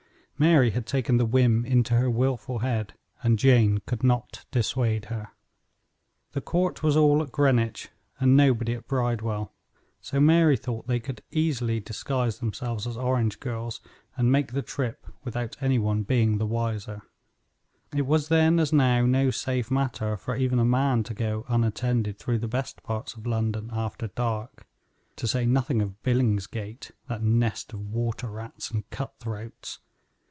Mary 0.37 0.71
had 0.71 0.87
taken 0.87 1.17
the 1.17 1.25
whim 1.27 1.63
into 1.67 1.93
her 1.93 2.09
wilful 2.09 2.57
head, 2.65 2.95
and 3.21 3.37
Jane 3.37 3.77
could 3.85 4.01
not 4.03 4.43
dissuade 4.49 5.05
her. 5.05 5.27
The 6.31 6.41
court 6.41 6.81
was 6.81 6.97
all 6.97 7.21
at 7.21 7.31
Greenwich, 7.31 7.89
and 8.19 8.35
nobody 8.35 8.73
at 8.73 8.87
Bridewell, 8.87 9.53
so 9.99 10.19
Mary 10.19 10.57
thought 10.57 10.87
they 10.87 10.99
could 10.99 11.21
disguise 11.31 12.39
themselves 12.39 12.87
as 12.87 12.97
orange 12.97 13.39
girls 13.39 13.81
and 14.17 14.25
easily 14.29 14.31
make 14.31 14.51
the 14.53 14.63
trip 14.63 15.05
without 15.23 15.55
any 15.61 15.77
one 15.77 16.01
being 16.01 16.39
the 16.39 16.47
wiser. 16.47 17.03
It 17.95 18.07
was 18.07 18.29
then, 18.29 18.59
as 18.59 18.73
now, 18.73 19.05
no 19.05 19.29
safe 19.29 19.69
matter 19.69 20.17
for 20.17 20.35
even 20.35 20.57
a 20.57 20.65
man 20.65 21.03
to 21.03 21.13
go 21.13 21.45
unattended 21.49 22.17
through 22.17 22.39
the 22.39 22.47
best 22.47 22.81
parts 22.81 23.13
of 23.13 23.27
London 23.27 23.69
after 23.71 24.07
dark, 24.07 24.65
to 25.17 25.27
say 25.27 25.45
nothing 25.45 25.83
of 25.83 26.01
Billingsgate, 26.01 26.89
that 27.07 27.21
nest 27.21 27.73
of 27.73 27.91
water 27.93 28.27
rats 28.27 28.71
and 28.71 28.89
cut 28.89 29.13
throats. 29.19 29.77